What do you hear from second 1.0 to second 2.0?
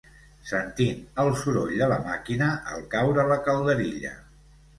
el soroll de la